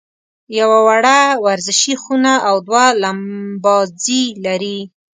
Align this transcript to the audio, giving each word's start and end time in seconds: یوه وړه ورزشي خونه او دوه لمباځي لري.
یوه 0.59 0.79
وړه 0.87 1.19
ورزشي 1.45 1.95
خونه 2.01 2.33
او 2.47 2.55
دوه 2.67 2.85
لمباځي 3.03 4.23
لري. 4.45 4.79